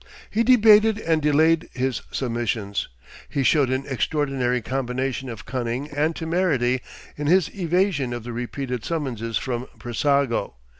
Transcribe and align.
He 0.31 0.41
debated 0.43 0.97
and 0.97 1.21
delayed 1.21 1.69
his 1.75 2.01
submissions. 2.09 2.87
He 3.29 3.43
showed 3.43 3.69
an 3.69 3.85
extraordinary 3.87 4.59
combination 4.59 5.29
of 5.29 5.45
cunning 5.45 5.91
and 5.91 6.15
temerity 6.15 6.81
in 7.17 7.27
his 7.27 7.53
evasion 7.53 8.11
of 8.11 8.23
the 8.23 8.33
repeated 8.33 8.83
summonses 8.83 9.37
from 9.37 9.67
Brissago. 9.77 10.55